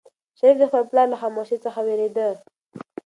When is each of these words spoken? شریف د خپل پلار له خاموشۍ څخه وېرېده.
شریف 0.39 0.55
د 0.59 0.63
خپل 0.69 0.83
پلار 0.91 1.07
له 1.11 1.17
خاموشۍ 1.21 1.57
څخه 1.65 1.79
وېرېده. 1.85 2.27